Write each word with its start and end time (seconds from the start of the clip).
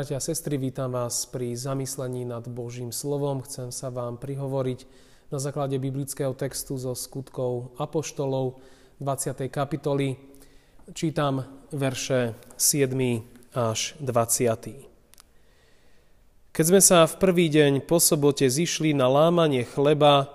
Bratia 0.00 0.16
a 0.16 0.24
sestry, 0.24 0.56
vítam 0.56 0.96
vás 0.96 1.28
pri 1.28 1.52
zamyslení 1.52 2.24
nad 2.24 2.48
Božím 2.48 2.88
slovom. 2.88 3.44
Chcem 3.44 3.68
sa 3.68 3.92
vám 3.92 4.16
prihovoriť 4.16 4.88
na 5.28 5.36
základe 5.36 5.76
biblického 5.76 6.32
textu 6.32 6.80
zo 6.80 6.96
skutkov 6.96 7.76
Apoštolov 7.76 8.64
20. 8.96 9.44
kapitoly. 9.52 10.16
Čítam 10.96 11.44
verše 11.68 12.32
7 12.56 12.96
až 13.52 13.92
20. 14.00 14.88
Keď 16.48 16.64
sme 16.64 16.80
sa 16.80 17.04
v 17.04 17.14
prvý 17.20 17.52
deň 17.52 17.84
po 17.84 18.00
sobote 18.00 18.48
zišli 18.48 18.96
na 18.96 19.04
lámanie 19.04 19.68
chleba, 19.68 20.32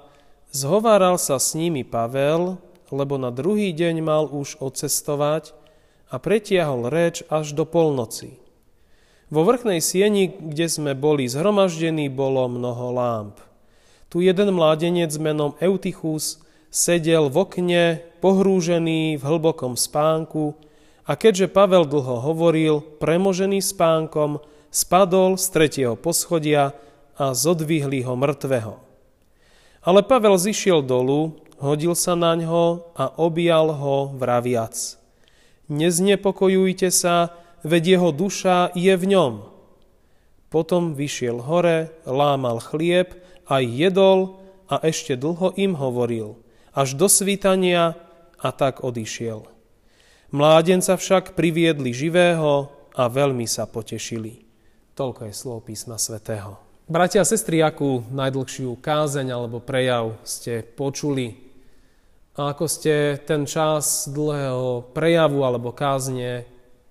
zhováral 0.53 1.17
sa 1.17 1.41
s 1.41 1.57
nimi 1.57 1.81
Pavel, 1.81 2.61
lebo 2.93 3.17
na 3.17 3.33
druhý 3.33 3.73
deň 3.73 3.95
mal 4.05 4.29
už 4.29 4.61
odcestovať 4.61 5.57
a 6.13 6.21
pretiahol 6.21 6.85
reč 6.93 7.25
až 7.33 7.57
do 7.57 7.65
polnoci. 7.65 8.44
Vo 9.33 9.41
vrchnej 9.41 9.81
sieni, 9.81 10.29
kde 10.29 10.69
sme 10.69 10.93
boli 10.93 11.25
zhromaždení, 11.25 12.13
bolo 12.13 12.45
mnoho 12.45 12.93
lámp. 12.93 13.35
Tu 14.13 14.21
jeden 14.21 14.53
mládenec 14.53 15.09
menom 15.17 15.57
Eutychus 15.57 16.37
sedel 16.69 17.33
v 17.33 17.35
okne, 17.41 17.83
pohrúžený 18.21 19.17
v 19.17 19.23
hlbokom 19.25 19.73
spánku 19.73 20.53
a 21.09 21.17
keďže 21.17 21.49
Pavel 21.49 21.89
dlho 21.89 22.21
hovoril, 22.21 22.85
premožený 23.01 23.65
spánkom, 23.65 24.41
spadol 24.69 25.41
z 25.41 25.45
tretieho 25.49 25.95
poschodia 25.97 26.77
a 27.17 27.33
zodvihli 27.33 28.05
ho 28.05 28.13
mŕtvého. 28.13 28.77
Ale 29.85 30.01
Pavel 30.05 30.37
zišiel 30.37 30.85
dolu, 30.85 31.37
hodil 31.61 31.97
sa 31.97 32.13
na 32.13 32.37
a 32.93 33.05
objal 33.17 33.73
ho 33.73 34.13
vraviac. 34.17 34.97
Neznepokojujte 35.65 36.93
sa, 36.93 37.33
veď 37.65 37.97
jeho 37.97 38.09
duša 38.13 38.69
je 38.77 38.93
v 38.93 39.05
ňom. 39.09 39.33
Potom 40.53 40.93
vyšiel 40.93 41.41
hore, 41.41 41.89
lámal 42.05 42.61
chlieb, 42.61 43.17
aj 43.49 43.63
jedol 43.65 44.39
a 44.69 44.77
ešte 44.85 45.17
dlho 45.17 45.57
im 45.57 45.73
hovoril, 45.73 46.37
až 46.71 46.93
do 46.93 47.09
svítania 47.09 47.97
a 48.37 48.49
tak 48.53 48.85
odišiel. 48.85 49.49
Mládenca 50.29 50.95
však 50.95 51.33
priviedli 51.33 51.91
živého 51.91 52.69
a 52.93 53.03
veľmi 53.09 53.49
sa 53.49 53.65
potešili. 53.65 54.45
Toľko 54.95 55.27
je 55.27 55.33
slov 55.35 55.67
písma 55.67 55.99
svätého. 55.99 56.55
Bratia 56.85 57.25
a 57.25 57.27
sestry, 57.27 57.65
akú 57.65 58.05
najdlhšiu 58.13 58.77
kázeň 58.77 59.33
alebo 59.33 59.57
prejav 59.57 60.21
ste 60.21 60.61
počuli 60.61 61.33
a 62.37 62.53
ako 62.53 62.65
ste 62.69 63.17
ten 63.25 63.49
čas 63.49 64.05
dlhého 64.11 64.93
prejavu 64.93 65.41
alebo 65.41 65.73
kázne 65.73 66.45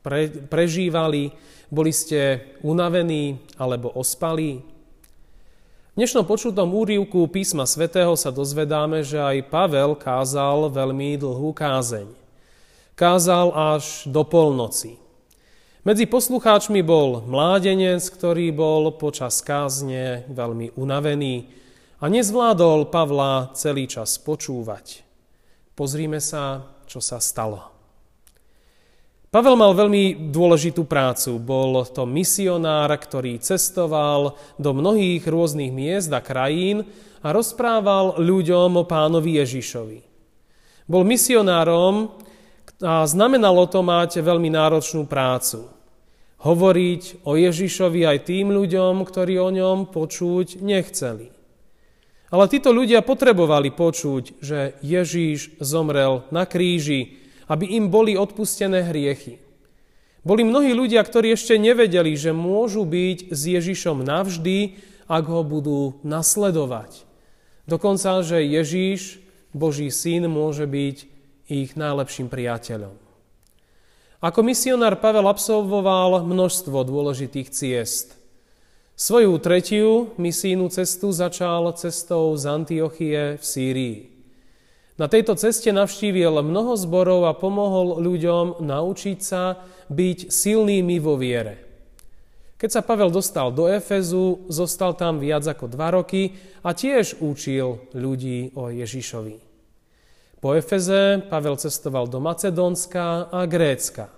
pre, 0.04 0.28
prežívali? 0.28 1.32
Boli 1.72 1.90
ste 1.90 2.52
unavení 2.60 3.40
alebo 3.56 3.88
ospali? 3.96 4.60
V 4.60 5.96
dnešnom 5.96 6.28
počutom 6.28 6.74
úrivku 6.74 7.24
písma 7.32 7.64
svätého 7.64 8.12
sa 8.14 8.28
dozvedáme, 8.28 9.00
že 9.00 9.16
aj 9.16 9.48
Pavel 9.48 9.96
kázal 9.96 10.68
veľmi 10.68 11.16
dlhú 11.16 11.56
kázeň. 11.56 12.10
Kázal 12.94 13.50
až 13.54 14.06
do 14.06 14.22
polnoci. 14.22 15.00
Medzi 15.84 16.08
poslucháčmi 16.08 16.80
bol 16.80 17.24
mládenec, 17.26 18.00
ktorý 18.00 18.54
bol 18.54 18.94
počas 18.96 19.42
kázne 19.42 20.24
veľmi 20.32 20.74
unavený 20.78 21.50
a 22.00 22.08
nezvládol 22.10 22.88
Pavla 22.88 23.52
celý 23.54 23.86
čas 23.86 24.16
počúvať. 24.16 25.04
Pozrime 25.76 26.22
sa, 26.22 26.70
čo 26.86 27.02
sa 27.02 27.20
stalo. 27.20 27.73
Pavel 29.34 29.58
mal 29.58 29.74
veľmi 29.74 30.30
dôležitú 30.30 30.86
prácu. 30.86 31.42
Bol 31.42 31.82
to 31.90 32.06
misionár, 32.06 32.86
ktorý 32.94 33.42
cestoval 33.42 34.38
do 34.62 34.70
mnohých 34.70 35.26
rôznych 35.26 35.74
miest 35.74 36.14
a 36.14 36.22
krajín 36.22 36.86
a 37.18 37.34
rozprával 37.34 38.22
ľuďom 38.22 38.78
o 38.78 38.86
pánovi 38.86 39.42
Ježišovi. 39.42 39.98
Bol 40.86 41.02
misionárom 41.02 42.14
a 42.78 43.02
znamenalo 43.10 43.66
to 43.66 43.82
mať 43.82 44.22
veľmi 44.22 44.54
náročnú 44.54 45.02
prácu. 45.10 45.66
Hovoriť 46.38 47.26
o 47.26 47.34
Ježišovi 47.34 48.06
aj 48.06 48.30
tým 48.30 48.54
ľuďom, 48.54 49.02
ktorí 49.02 49.34
o 49.42 49.50
ňom 49.50 49.90
počuť 49.90 50.62
nechceli. 50.62 51.34
Ale 52.30 52.46
títo 52.46 52.70
ľudia 52.70 53.02
potrebovali 53.02 53.74
počuť, 53.74 54.38
že 54.38 54.78
Ježíš 54.78 55.58
zomrel 55.58 56.22
na 56.30 56.46
kríži, 56.46 57.23
aby 57.50 57.76
im 57.76 57.92
boli 57.92 58.16
odpustené 58.16 58.86
hriechy. 58.88 59.40
Boli 60.24 60.40
mnohí 60.40 60.72
ľudia, 60.72 61.04
ktorí 61.04 61.36
ešte 61.36 61.60
nevedeli, 61.60 62.16
že 62.16 62.32
môžu 62.32 62.88
byť 62.88 63.28
s 63.28 63.40
Ježišom 63.44 64.00
navždy, 64.00 64.80
ak 65.04 65.24
ho 65.28 65.44
budú 65.44 66.00
nasledovať. 66.00 67.04
Dokonca, 67.68 68.24
že 68.24 68.40
Ježíš, 68.40 69.20
Boží 69.52 69.92
syn, 69.92 70.32
môže 70.32 70.64
byť 70.64 70.96
ich 71.52 71.76
najlepším 71.76 72.32
priateľom. 72.32 72.96
Ako 74.24 74.40
misionár 74.40 75.04
Pavel 75.04 75.28
absolvoval 75.28 76.24
množstvo 76.24 76.88
dôležitých 76.88 77.52
ciest. 77.52 78.16
Svoju 78.96 79.36
tretiu 79.36 80.16
misijnú 80.16 80.72
cestu 80.72 81.12
začal 81.12 81.68
cestou 81.76 82.32
z 82.32 82.44
Antiochie 82.48 83.36
v 83.36 83.44
Sýrii. 83.44 84.13
Na 84.94 85.10
tejto 85.10 85.34
ceste 85.34 85.74
navštívil 85.74 86.38
mnoho 86.38 86.78
zborov 86.78 87.26
a 87.26 87.34
pomohol 87.34 87.98
ľuďom 87.98 88.62
naučiť 88.62 89.18
sa 89.18 89.58
byť 89.90 90.30
silnými 90.30 91.02
vo 91.02 91.18
viere. 91.18 91.58
Keď 92.54 92.70
sa 92.70 92.86
Pavel 92.86 93.10
dostal 93.10 93.50
do 93.50 93.66
Efezu, 93.66 94.46
zostal 94.46 94.94
tam 94.94 95.18
viac 95.18 95.42
ako 95.50 95.66
dva 95.66 95.98
roky 95.98 96.38
a 96.62 96.70
tiež 96.72 97.18
učil 97.18 97.90
ľudí 97.90 98.54
o 98.54 98.70
Ježišovi. 98.70 99.36
Po 100.38 100.54
Efeze 100.54 101.26
Pavel 101.26 101.58
cestoval 101.58 102.06
do 102.06 102.22
Macedónska 102.22 103.34
a 103.34 103.40
Grécka. 103.50 104.14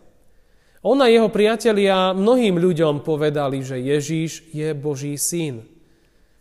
On 0.84 1.00
a 1.00 1.08
jeho 1.08 1.32
priatelia 1.32 2.12
mnohým 2.12 2.60
ľuďom 2.60 3.00
povedali, 3.00 3.64
že 3.64 3.80
Ježíš 3.80 4.52
je 4.52 4.76
Boží 4.76 5.16
syn. 5.16 5.64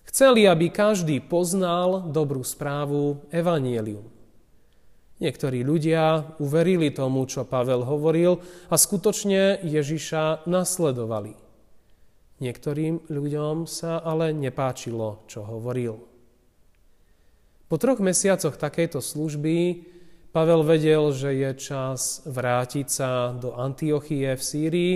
Chceli, 0.05 0.43
aby 0.43 0.69
každý 0.69 1.23
poznal 1.23 2.11
dobrú 2.11 2.43
správu 2.43 3.23
Evanielium. 3.31 4.14
Niektorí 5.25 5.65
ľudia 5.65 6.37
uverili 6.37 6.93
tomu, 6.93 7.25
čo 7.25 7.49
Pavel 7.49 7.81
hovoril 7.81 8.37
a 8.69 8.77
skutočne 8.77 9.57
Ježiša 9.65 10.45
nasledovali. 10.45 11.33
Niektorým 12.45 13.09
ľuďom 13.09 13.65
sa 13.65 14.05
ale 14.05 14.37
nepáčilo, 14.37 15.25
čo 15.25 15.41
hovoril. 15.41 15.97
Po 17.65 17.81
troch 17.81 17.97
mesiacoch 17.97 18.53
takejto 18.53 19.01
služby 19.01 19.89
Pavel 20.29 20.61
vedel, 20.61 21.09
že 21.09 21.33
je 21.33 21.51
čas 21.57 22.21
vrátiť 22.29 22.85
sa 22.85 23.33
do 23.33 23.57
Antiochie 23.57 24.29
v 24.37 24.43
Sýrii, 24.45 24.95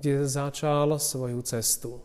kde 0.00 0.24
začal 0.24 0.96
svoju 0.96 1.44
cestu. 1.44 2.00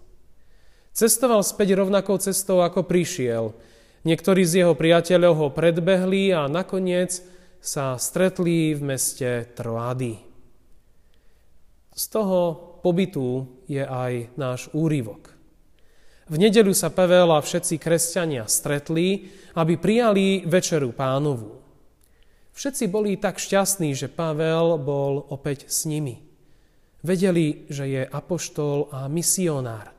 Cestoval 0.91 1.39
späť 1.47 1.79
rovnakou 1.79 2.19
cestou, 2.19 2.59
ako 2.59 2.83
prišiel. 2.83 3.55
Niektorí 4.03 4.43
z 4.43 4.66
jeho 4.66 4.75
priateľov 4.75 5.33
ho 5.39 5.47
predbehli 5.55 6.35
a 6.35 6.51
nakoniec 6.51 7.23
sa 7.65 7.97
stretli 7.97 8.77
v 8.77 8.81
meste 8.93 9.49
Troády. 9.57 10.21
Z 11.97 12.03
toho 12.13 12.53
pobytu 12.85 13.49
je 13.65 13.81
aj 13.81 14.37
náš 14.37 14.69
úryvok. 14.77 15.33
V 16.29 16.35
nedeľu 16.37 16.78
sa 16.78 16.93
Pavel 16.93 17.34
a 17.34 17.41
všetci 17.41 17.81
kresťania 17.81 18.45
stretli, 18.45 19.34
aby 19.57 19.81
prijali 19.81 20.45
večeru 20.45 20.93
pánovu. 20.93 21.57
Všetci 22.53 22.85
boli 22.85 23.17
tak 23.17 23.41
šťastní, 23.41 23.97
že 23.97 24.13
Pavel 24.13 24.78
bol 24.78 25.25
opäť 25.34 25.66
s 25.66 25.90
nimi. 25.90 26.22
Vedeli, 27.01 27.66
že 27.69 27.90
je 27.90 28.01
apoštol 28.05 28.93
a 28.93 29.09
misionár. 29.09 29.90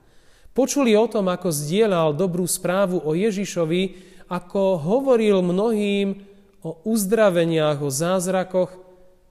Počuli 0.55 0.95
o 0.95 1.07
tom, 1.11 1.31
ako 1.31 1.51
zdieľal 1.51 2.15
dobrú 2.15 2.47
správu 2.47 3.03
o 3.03 3.13
Ježišovi, 3.15 3.83
ako 4.31 4.83
hovoril 4.83 5.43
mnohým 5.43 6.36
o 6.67 6.83
uzdraveniach, 6.83 7.79
o 7.79 7.95
zázrakoch, 7.95 8.75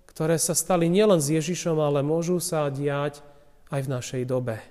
ktoré 0.08 0.40
sa 0.40 0.56
stali 0.56 0.88
nielen 0.88 1.20
s 1.20 1.28
Ježišom, 1.28 1.76
ale 1.84 2.00
môžu 2.00 2.40
sa 2.40 2.72
diať 2.72 3.20
aj 3.68 3.84
v 3.84 3.92
našej 3.92 4.24
dobe. 4.24 4.64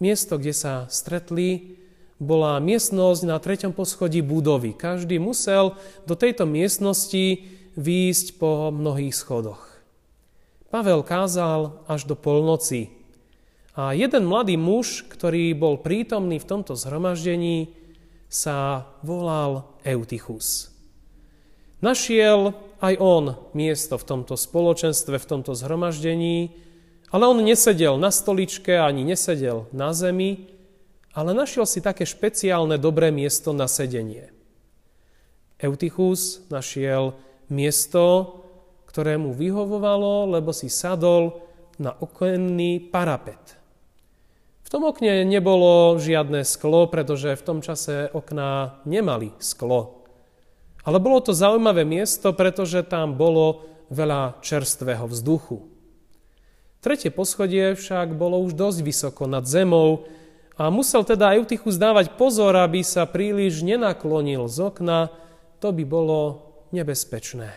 Miesto, 0.00 0.40
kde 0.40 0.56
sa 0.56 0.88
stretli, 0.88 1.76
bola 2.16 2.56
miestnosť 2.64 3.28
na 3.28 3.36
treťom 3.36 3.76
poschodí 3.76 4.24
budovy. 4.24 4.72
Každý 4.72 5.20
musel 5.20 5.76
do 6.08 6.16
tejto 6.16 6.48
miestnosti 6.48 7.44
výjsť 7.76 8.40
po 8.40 8.72
mnohých 8.72 9.12
schodoch. 9.12 9.60
Pavel 10.72 11.04
kázal 11.04 11.84
až 11.84 12.08
do 12.08 12.16
polnoci 12.16 12.88
a 13.76 13.92
jeden 13.92 14.24
mladý 14.24 14.56
muž, 14.56 15.04
ktorý 15.04 15.52
bol 15.52 15.76
prítomný 15.76 16.40
v 16.40 16.48
tomto 16.48 16.72
zhromaždení, 16.72 17.76
sa 18.32 18.88
volal 19.04 19.68
Eutychus. 19.84 20.71
Našiel 21.82 22.54
aj 22.78 22.94
on 23.02 23.36
miesto 23.52 23.98
v 23.98 24.06
tomto 24.06 24.38
spoločenstve, 24.38 25.18
v 25.18 25.28
tomto 25.28 25.52
zhromaždení 25.58 26.54
Ale 27.12 27.28
on 27.28 27.44
nesedel 27.44 28.00
na 28.00 28.08
stoličke 28.08 28.80
ani 28.80 29.04
nesedel 29.04 29.68
na 29.76 29.92
zemi, 29.92 30.48
ale 31.12 31.36
našiel 31.36 31.68
si 31.68 31.84
také 31.84 32.08
špeciálne 32.08 32.80
dobré 32.80 33.12
miesto 33.12 33.52
na 33.52 33.68
sedenie. 33.68 34.32
Eutychus 35.60 36.48
našiel 36.48 37.12
miesto, 37.52 38.40
ktoré 38.88 39.20
mu 39.20 39.36
vyhovovalo, 39.36 40.32
lebo 40.32 40.56
si 40.56 40.72
sadol 40.72 41.44
na 41.76 41.92
okenný 41.92 42.80
parapet. 42.88 43.60
V 44.64 44.68
tom 44.72 44.88
okne 44.88 45.28
nebolo 45.28 46.00
žiadne 46.00 46.48
sklo, 46.48 46.88
pretože 46.88 47.36
v 47.36 47.44
tom 47.44 47.60
čase 47.60 48.08
okná 48.08 48.80
nemali 48.88 49.36
sklo. 49.36 50.01
Ale 50.82 50.98
bolo 50.98 51.22
to 51.22 51.30
zaujímavé 51.30 51.86
miesto, 51.86 52.34
pretože 52.34 52.82
tam 52.82 53.14
bolo 53.14 53.66
veľa 53.92 54.42
čerstvého 54.42 55.06
vzduchu. 55.06 55.62
Tretie 56.82 57.14
poschodie 57.14 57.78
však 57.78 58.18
bolo 58.18 58.42
už 58.42 58.58
dosť 58.58 58.78
vysoko 58.82 59.30
nad 59.30 59.46
zemou 59.46 60.10
a 60.58 60.66
musel 60.66 61.06
teda 61.06 61.38
Eutychus 61.38 61.78
dávať 61.78 62.18
pozor, 62.18 62.58
aby 62.58 62.82
sa 62.82 63.06
príliš 63.06 63.62
nenaklonil 63.62 64.50
z 64.50 64.58
okna, 64.66 65.14
to 65.62 65.70
by 65.70 65.86
bolo 65.86 66.42
nebezpečné. 66.74 67.54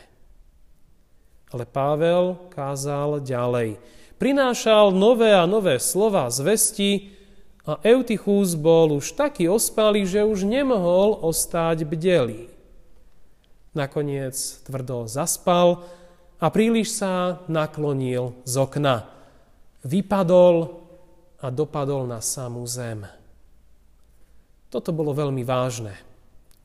Ale 1.50 1.66
Pável 1.66 2.38
kázal 2.54 3.26
ďalej. 3.26 3.82
Prinášal 4.22 4.94
nové 4.94 5.34
a 5.34 5.50
nové 5.50 5.82
slova 5.82 6.30
zvesti 6.30 7.18
a 7.66 7.82
Eutychus 7.82 8.54
bol 8.54 9.02
už 9.02 9.18
taký 9.18 9.50
ospalý, 9.50 10.06
že 10.06 10.22
už 10.22 10.46
nemohol 10.46 11.18
ostať 11.26 11.82
bdelý. 11.90 12.55
Nakoniec 13.76 14.34
tvrdo 14.64 15.06
zaspal 15.12 15.84
a 16.40 16.48
príliš 16.48 16.96
sa 16.96 17.44
naklonil 17.52 18.40
z 18.48 18.56
okna 18.56 19.16
vypadol 19.86 20.82
a 21.46 21.54
dopadol 21.54 22.10
na 22.10 22.20
samú 22.20 22.66
zem. 22.66 23.06
Toto 24.74 24.90
bolo 24.90 25.14
veľmi 25.14 25.46
vážne. 25.46 25.94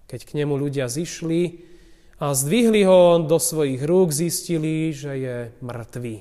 Keď 0.09 0.21
k 0.25 0.35
nemu 0.43 0.57
ľudia 0.57 0.89
zišli 0.89 1.69
a 2.19 2.33
zdvihli 2.33 2.83
ho 2.89 3.21
do 3.23 3.37
svojich 3.37 3.85
rúk, 3.85 4.11
zistili, 4.11 4.91
že 4.91 5.13
je 5.21 5.37
mŕtvý. 5.61 6.17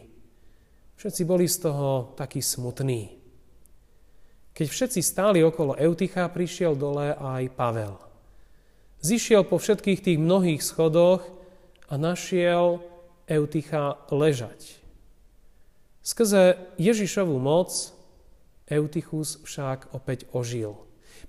Všetci 0.99 1.21
boli 1.23 1.47
z 1.47 1.57
toho 1.63 2.13
takí 2.19 2.43
smutní. 2.43 3.15
Keď 4.51 4.67
všetci 4.67 4.99
stáli 4.99 5.39
okolo 5.39 5.79
Eutycha, 5.79 6.27
prišiel 6.27 6.75
dole 6.75 7.15
aj 7.15 7.47
Pavel. 7.55 8.08
Zišiel 8.99 9.47
po 9.47 9.55
všetkých 9.55 10.03
tých 10.03 10.19
mnohých 10.19 10.59
schodoch 10.59 11.23
a 11.87 11.95
našiel 11.95 12.83
Eutycha 13.29 13.95
ležať. 14.11 14.79
Skrze 16.03 16.59
Ježišovú 16.75 17.39
moc 17.39 17.95
Eutychus 18.67 19.39
však 19.45 19.95
opäť 19.95 20.27
ožil. 20.35 20.75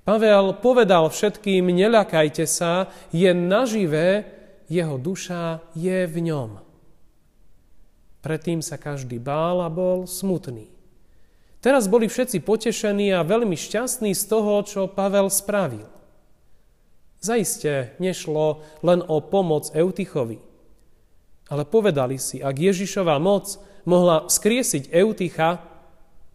Pavel 0.02 0.56
povedal 0.58 1.12
všetkým, 1.12 1.70
neľakajte 1.70 2.44
sa, 2.49 2.90
je 3.14 3.31
naživé, 3.31 4.26
jeho 4.67 4.96
duša 4.96 5.62
je 5.76 6.08
v 6.08 6.17
ňom. 6.26 6.50
Predtým 8.20 8.61
sa 8.61 8.76
každý 8.76 9.22
bál 9.22 9.62
a 9.64 9.70
bol 9.72 10.11
smutný. 10.11 10.69
Teraz 11.61 11.93
boli 11.93 12.08
všetci 12.08 12.40
potešení 12.40 13.12
a 13.12 13.20
veľmi 13.20 13.56
šťastní 13.56 14.17
z 14.17 14.25
toho, 14.25 14.64
čo 14.64 14.88
Pavel 14.88 15.28
spravil. 15.28 16.00
Zaiste 17.20 17.93
nešlo 18.00 18.64
len 18.81 19.05
o 19.05 19.20
pomoc 19.20 19.69
Eutychovi, 19.76 20.40
ale 21.52 21.69
povedali 21.69 22.17
si, 22.17 22.40
ak 22.40 22.56
Ježišová 22.56 23.20
moc 23.20 23.61
mohla 23.84 24.25
skriesiť 24.25 24.88
Eutycha, 24.88 25.61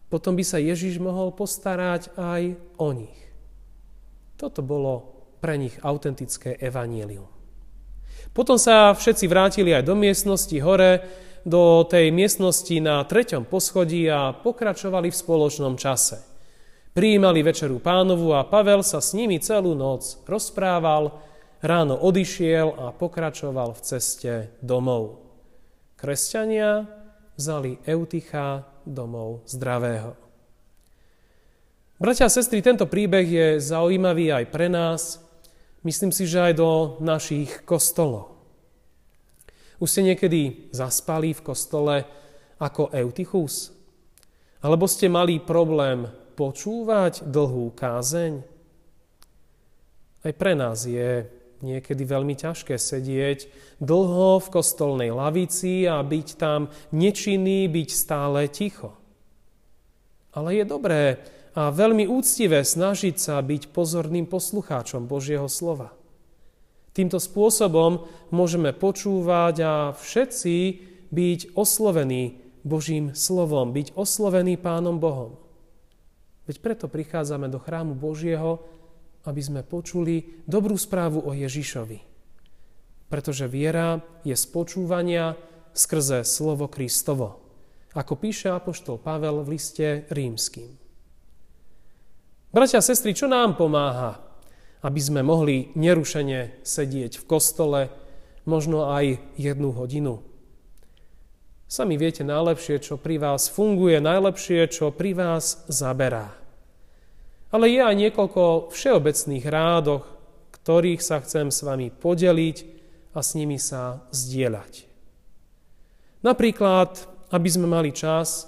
potom 0.06 0.38
by 0.38 0.46
sa 0.46 0.62
Ježiš 0.62 1.02
mohol 1.02 1.34
postarať 1.34 2.14
aj 2.14 2.54
o 2.78 2.88
nich. 2.94 3.18
Toto 4.38 4.62
bolo 4.62 5.10
pre 5.42 5.58
nich 5.58 5.74
autentické 5.82 6.54
evanílium. 6.54 7.26
Potom 8.30 8.54
sa 8.60 8.94
všetci 8.94 9.26
vrátili 9.26 9.74
aj 9.74 9.82
do 9.82 9.98
miestnosti 9.98 10.54
hore, 10.62 11.02
do 11.46 11.82
tej 11.88 12.14
miestnosti 12.14 12.76
na 12.78 13.02
treťom 13.02 13.48
poschodí 13.48 14.06
a 14.06 14.34
pokračovali 14.34 15.10
v 15.10 15.16
spoločnom 15.16 15.74
čase. 15.74 16.35
Prijímali 16.96 17.44
večeru 17.44 17.76
pánovu 17.76 18.32
a 18.32 18.40
Pavel 18.48 18.80
sa 18.80 19.04
s 19.04 19.12
nimi 19.12 19.36
celú 19.36 19.76
noc 19.76 20.16
rozprával, 20.24 21.20
ráno 21.60 21.92
odišiel 21.92 22.72
a 22.72 22.88
pokračoval 22.88 23.76
v 23.76 23.84
ceste 23.84 24.32
domov. 24.64 25.20
Kresťania 26.00 26.88
vzali 27.36 27.84
Eutycha 27.84 28.64
domov 28.88 29.44
zdravého. 29.44 30.16
Bratia 32.00 32.32
a 32.32 32.32
sestry, 32.32 32.64
tento 32.64 32.88
príbeh 32.88 33.28
je 33.28 33.46
zaujímavý 33.60 34.32
aj 34.32 34.44
pre 34.48 34.72
nás. 34.72 35.20
Myslím 35.84 36.16
si, 36.16 36.24
že 36.24 36.48
aj 36.48 36.54
do 36.56 36.96
našich 37.04 37.60
kostolov. 37.68 38.40
Už 39.76 39.92
ste 39.92 40.00
niekedy 40.00 40.72
zaspali 40.72 41.36
v 41.36 41.44
kostole 41.44 42.08
ako 42.56 42.88
Eutychus? 42.88 43.68
Alebo 44.64 44.88
ste 44.88 45.12
mali 45.12 45.36
problém 45.44 46.24
počúvať 46.36 47.24
dlhú 47.24 47.72
kázeň? 47.72 48.44
Aj 50.20 50.32
pre 50.36 50.52
nás 50.52 50.84
je 50.84 51.24
niekedy 51.64 52.04
veľmi 52.04 52.36
ťažké 52.36 52.76
sedieť 52.76 53.48
dlho 53.80 54.42
v 54.44 54.52
kostolnej 54.52 55.10
lavici 55.14 55.88
a 55.88 56.04
byť 56.04 56.28
tam 56.36 56.68
nečinný, 56.92 57.64
byť 57.72 57.88
stále 57.88 58.44
ticho. 58.52 58.92
Ale 60.36 60.60
je 60.60 60.64
dobré 60.68 61.24
a 61.56 61.72
veľmi 61.72 62.04
úctivé 62.04 62.60
snažiť 62.60 63.16
sa 63.16 63.40
byť 63.40 63.72
pozorným 63.72 64.28
poslucháčom 64.28 65.08
Božieho 65.08 65.48
slova. 65.48 65.96
Týmto 66.92 67.16
spôsobom 67.16 68.04
môžeme 68.28 68.76
počúvať 68.76 69.54
a 69.64 69.74
všetci 69.96 70.54
byť 71.08 71.40
oslovení 71.56 72.40
Božím 72.64 73.16
slovom, 73.16 73.72
byť 73.72 73.96
oslovení 73.96 74.60
Pánom 74.60 75.00
Bohom. 75.00 75.45
Veď 76.46 76.56
preto 76.62 76.86
prichádzame 76.86 77.50
do 77.50 77.58
chrámu 77.58 77.98
Božieho, 77.98 78.62
aby 79.26 79.42
sme 79.42 79.66
počuli 79.66 80.46
dobrú 80.46 80.78
správu 80.78 81.26
o 81.26 81.34
Ježišovi. 81.34 81.98
Pretože 83.10 83.50
viera 83.50 83.98
je 84.22 84.34
z 84.34 84.44
počúvania 84.54 85.34
skrze 85.74 86.22
slovo 86.22 86.70
Kristovo, 86.70 87.42
ako 87.98 88.14
píše 88.14 88.54
apoštol 88.54 89.02
Pavel 89.02 89.42
v 89.42 89.58
liste 89.58 90.06
rímským. 90.10 90.70
Bratia 92.54 92.78
a 92.78 92.86
sestry, 92.86 93.12
čo 93.12 93.26
nám 93.26 93.58
pomáha, 93.58 94.22
aby 94.86 95.00
sme 95.02 95.26
mohli 95.26 95.74
nerušene 95.74 96.62
sedieť 96.62 97.20
v 97.20 97.24
kostole 97.28 97.80
možno 98.46 98.88
aj 98.94 99.18
jednu 99.34 99.74
hodinu? 99.74 100.22
Sami 101.66 101.98
viete 101.98 102.22
najlepšie, 102.22 102.78
čo 102.78 102.94
pri 102.94 103.18
vás 103.18 103.50
funguje, 103.50 103.98
najlepšie, 103.98 104.70
čo 104.70 104.94
pri 104.94 105.18
vás 105.18 105.66
zaberá. 105.66 106.30
Ale 107.50 107.66
je 107.66 107.82
aj 107.82 107.94
niekoľko 108.06 108.70
všeobecných 108.70 109.42
rádoch, 109.50 110.06
ktorých 110.54 111.02
sa 111.02 111.18
chcem 111.26 111.50
s 111.50 111.66
vami 111.66 111.90
podeliť 111.90 112.56
a 113.10 113.18
s 113.18 113.34
nimi 113.34 113.58
sa 113.58 114.06
zdieľať. 114.14 114.86
Napríklad, 116.22 117.02
aby 117.34 117.48
sme 117.50 117.66
mali 117.66 117.90
čas 117.90 118.46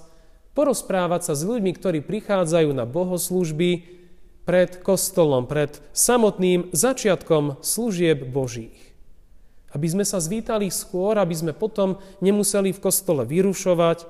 porozprávať 0.54 1.30
sa 1.30 1.34
s 1.34 1.42
ľuďmi, 1.42 1.74
ktorí 1.74 1.98
prichádzajú 2.06 2.70
na 2.70 2.86
bohoslužby 2.86 3.98
pred 4.46 4.78
kostolom, 4.78 5.50
pred 5.50 5.74
samotným 5.90 6.70
začiatkom 6.70 7.58
služieb 7.66 8.30
Božích. 8.30 8.87
Aby 9.72 9.86
sme 9.92 10.04
sa 10.04 10.16
zvítali 10.22 10.72
skôr, 10.72 11.20
aby 11.20 11.34
sme 11.36 11.52
potom 11.52 12.00
nemuseli 12.24 12.72
v 12.72 12.82
kostole 12.82 13.28
vyrušovať, 13.28 14.08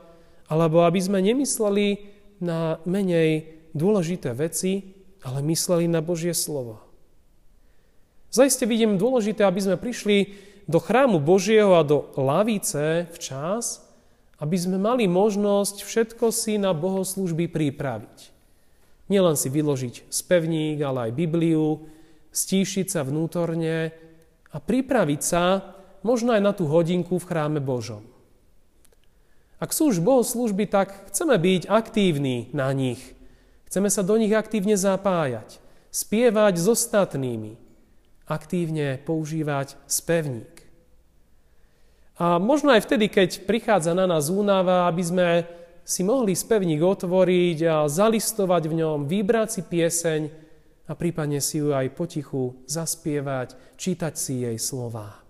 alebo 0.49 0.87
aby 0.87 1.01
sme 1.03 1.19
nemysleli 1.19 2.03
na 2.39 2.79
menej 2.87 3.59
dôležité 3.75 4.33
veci, 4.33 4.95
ale 5.27 5.43
mysleli 5.43 5.91
na 5.91 5.99
Božie 5.99 6.33
slovo. 6.33 6.79
Zajiste 8.31 8.69
vidím 8.69 9.01
dôležité, 9.01 9.43
aby 9.43 9.61
sme 9.61 9.81
prišli 9.81 10.37
do 10.69 10.79
chrámu 10.79 11.19
Božieho 11.19 11.75
a 11.75 11.83
do 11.83 12.13
lavice 12.15 13.09
včas, 13.17 13.81
aby 14.39 14.55
sme 14.55 14.79
mali 14.79 15.11
možnosť 15.11 15.83
všetko 15.83 16.31
si 16.31 16.61
na 16.61 16.71
bohoslužby 16.77 17.51
pripraviť. 17.51 18.31
Nielen 19.09 19.35
si 19.35 19.49
vyložiť 19.49 20.13
spevník, 20.13 20.79
ale 20.85 21.09
aj 21.09 21.17
Bibliu, 21.17 21.89
stíšiť 22.31 22.87
sa 22.93 23.01
vnútorne 23.03 23.97
a 24.53 24.57
pripraviť 24.59 25.21
sa 25.21 25.75
možno 26.01 26.33
aj 26.33 26.43
na 26.43 26.53
tú 26.57 26.69
hodinku 26.69 27.21
v 27.21 27.29
chráme 27.29 27.61
Božom. 27.61 28.05
Ak 29.59 29.75
sú 29.75 29.91
už 29.91 29.99
bohoslužby, 30.01 30.71
tak 30.71 31.11
chceme 31.11 31.35
byť 31.35 31.67
aktívni 31.67 32.49
na 32.55 32.71
nich– 32.73 33.01
Chceme 33.69 33.93
sa 33.93 34.01
do 34.01 34.17
nich 34.17 34.33
aktívne 34.33 34.81
zapájať, 34.81 35.61
spievať 35.93 36.57
s 36.57 36.67
ostatnými, 36.73 37.61
aktívne 38.25 38.97
používať 39.05 39.77
spevník. 39.85 40.65
A 42.17 42.41
možno 42.41 42.73
aj 42.73 42.89
vtedy, 42.89 43.13
keď 43.13 43.45
prichádza 43.45 43.93
na 43.93 44.09
nás 44.09 44.33
únava, 44.33 44.89
aby 44.89 45.05
sme 45.05 45.29
si 45.85 46.01
mohli 46.01 46.33
spevník 46.33 46.81
otvoriť 46.81 47.59
a 47.69 47.77
zalistovať 47.93 48.73
v 48.73 48.75
ňom, 48.81 48.99
vybrať 49.05 49.61
si 49.61 49.63
pieseň 49.69 50.21
a 50.89 50.93
prípadne 50.97 51.39
si 51.45 51.61
ju 51.61 51.77
aj 51.77 51.93
potichu 51.93 52.57
zaspievať, 52.65 53.77
čítať 53.77 54.15
si 54.17 54.49
jej 54.49 54.57
slova. 54.57 55.21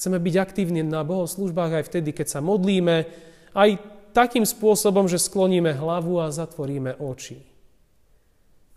Chceme 0.00 0.16
byť 0.16 0.34
aktívni 0.40 0.80
na 0.80 1.04
bohoslužbách 1.04 1.84
aj 1.84 1.84
vtedy, 1.92 2.16
keď 2.16 2.26
sa 2.32 2.40
modlíme, 2.40 3.04
aj 3.52 3.70
takým 4.16 4.48
spôsobom, 4.48 5.04
že 5.04 5.20
skloníme 5.20 5.76
hlavu 5.76 6.24
a 6.24 6.32
zatvoríme 6.32 6.96
oči. 6.96 7.44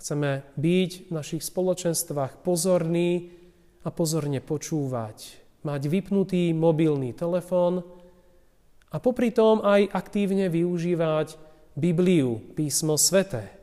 Chceme 0.04 0.44
byť 0.60 0.92
v 1.08 1.12
našich 1.16 1.48
spoločenstvách 1.48 2.44
pozorní 2.44 3.32
a 3.88 3.90
pozorne 3.90 4.44
počúvať. 4.44 5.40
Mať 5.64 5.82
vypnutý 5.88 6.52
mobilný 6.52 7.16
telefón 7.16 7.88
a 8.92 9.00
popri 9.00 9.32
tom 9.32 9.64
aj 9.64 9.96
aktívne 9.96 10.52
využívať 10.52 11.40
Bibliu, 11.80 12.52
písmo 12.52 13.00
sveté. 13.00 13.63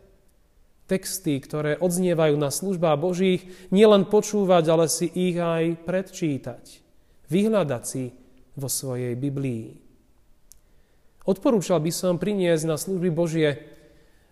Texty, 0.91 1.39
ktoré 1.39 1.79
odznievajú 1.79 2.35
na 2.35 2.51
službách 2.51 2.99
Božích, 2.99 3.47
nielen 3.71 4.11
počúvať, 4.11 4.65
ale 4.67 4.91
si 4.91 5.07
ich 5.07 5.39
aj 5.39 5.87
predčítať. 5.87 6.83
Vyhľadať 7.31 7.83
si 7.87 8.11
vo 8.59 8.67
svojej 8.67 9.15
Biblii. 9.15 9.79
Odporúčal 11.31 11.79
by 11.79 11.93
som 11.95 12.19
priniesť 12.19 12.65
na 12.67 12.75
služby 12.75 13.15
Božie 13.15 13.79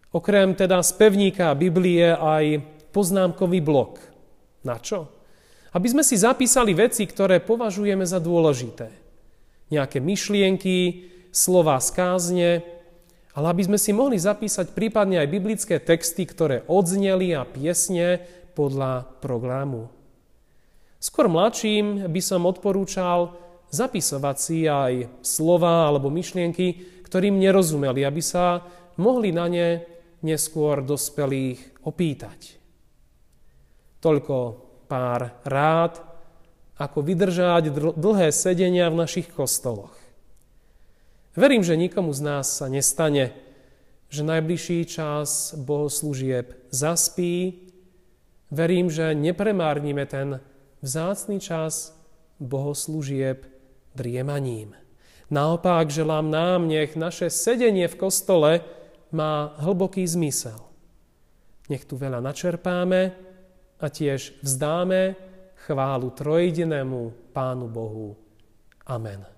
Okrem 0.09 0.57
teda 0.57 0.81
spevníka 0.81 1.53
Biblie 1.53 2.17
aj 2.17 2.65
poznámkový 2.97 3.61
blok. 3.61 4.01
Na 4.65 4.81
čo? 4.81 5.13
Aby 5.77 5.93
sme 5.93 6.03
si 6.05 6.17
zapísali 6.17 6.73
veci, 6.73 7.05
ktoré 7.05 7.45
považujeme 7.45 8.09
za 8.09 8.17
dôležité. 8.17 8.89
Nejaké 9.69 10.01
myšlienky, 10.01 11.05
slova 11.29 11.77
z 11.77 11.89
kázne, 11.93 12.49
ale 13.39 13.55
aby 13.55 13.71
sme 13.71 13.79
si 13.79 13.95
mohli 13.95 14.19
zapísať 14.19 14.75
prípadne 14.75 15.23
aj 15.23 15.31
biblické 15.31 15.79
texty, 15.79 16.27
ktoré 16.27 16.67
odzneli 16.67 17.39
a 17.39 17.47
piesne 17.47 18.19
podľa 18.59 19.07
programu. 19.23 19.87
Skôr 20.99 21.31
mladším 21.31 22.11
by 22.11 22.19
som 22.19 22.43
odporúčal 22.51 23.39
zapisovať 23.71 24.37
si 24.43 24.67
aj 24.67 25.23
slova 25.23 25.87
alebo 25.87 26.11
myšlienky, 26.11 26.99
ktorým 27.07 27.39
nerozumeli, 27.39 28.03
aby 28.03 28.19
sa 28.19 28.67
mohli 28.99 29.31
na 29.31 29.47
ne 29.47 29.87
neskôr 30.27 30.83
dospelých 30.83 31.87
opýtať. 31.87 32.59
Toľko 34.03 34.37
pár 34.91 35.47
rád, 35.47 36.03
ako 36.75 37.07
vydržať 37.07 37.71
dlhé 37.95 38.35
sedenia 38.35 38.91
v 38.91 38.99
našich 39.07 39.31
kostoloch. 39.31 39.98
Verím, 41.39 41.63
že 41.63 41.79
nikomu 41.79 42.11
z 42.11 42.21
nás 42.27 42.51
sa 42.51 42.67
nestane, 42.67 43.31
že 44.11 44.27
najbližší 44.27 44.91
čas 44.91 45.55
bohoslúžieb 45.55 46.51
zaspí. 46.75 47.63
Verím, 48.51 48.91
že 48.91 49.15
nepremárnime 49.15 50.03
ten 50.11 50.43
vzácný 50.83 51.39
čas 51.39 51.95
bohoslúžieb 52.43 53.47
driemaním. 53.95 54.75
Naopak 55.31 55.95
želám 55.95 56.27
nám, 56.27 56.67
nech 56.67 56.99
naše 56.99 57.31
sedenie 57.31 57.87
v 57.87 57.99
kostole 58.03 58.53
má 59.15 59.55
hlboký 59.63 60.03
zmysel. 60.11 60.59
Nech 61.71 61.87
tu 61.87 61.95
veľa 61.95 62.19
načerpáme 62.19 63.15
a 63.79 63.87
tiež 63.87 64.43
vzdáme 64.43 65.15
chválu 65.69 66.11
trojedinému 66.11 67.31
Pánu 67.31 67.71
Bohu. 67.71 68.19
Amen. 68.91 69.38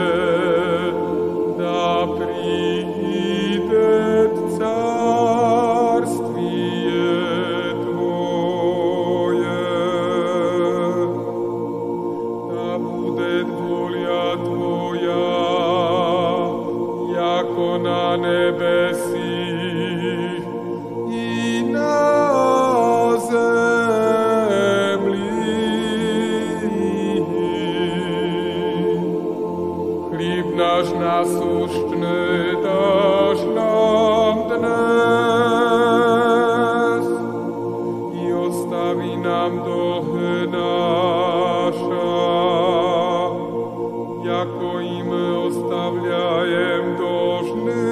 temptos 46.61 47.90